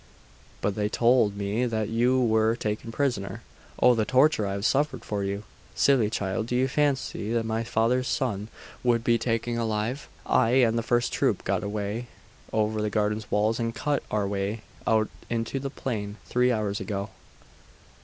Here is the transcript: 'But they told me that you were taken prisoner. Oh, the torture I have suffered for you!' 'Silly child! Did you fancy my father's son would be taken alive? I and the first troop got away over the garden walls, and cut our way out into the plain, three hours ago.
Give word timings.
'But 0.61 0.73
they 0.73 0.89
told 0.89 1.37
me 1.37 1.67
that 1.67 1.89
you 1.89 2.19
were 2.19 2.55
taken 2.55 2.91
prisoner. 2.91 3.43
Oh, 3.79 3.93
the 3.93 4.03
torture 4.03 4.47
I 4.47 4.53
have 4.53 4.65
suffered 4.65 5.05
for 5.05 5.23
you!' 5.23 5.43
'Silly 5.75 6.09
child! 6.09 6.47
Did 6.47 6.55
you 6.55 6.67
fancy 6.67 7.39
my 7.43 7.63
father's 7.63 8.07
son 8.07 8.47
would 8.83 9.03
be 9.03 9.19
taken 9.19 9.59
alive? 9.59 10.07
I 10.25 10.53
and 10.65 10.75
the 10.75 10.81
first 10.81 11.13
troop 11.13 11.43
got 11.43 11.63
away 11.63 12.07
over 12.51 12.81
the 12.81 12.89
garden 12.89 13.23
walls, 13.29 13.59
and 13.59 13.75
cut 13.75 14.01
our 14.09 14.27
way 14.27 14.61
out 14.87 15.09
into 15.29 15.59
the 15.59 15.69
plain, 15.69 16.17
three 16.25 16.51
hours 16.51 16.79
ago. 16.79 17.11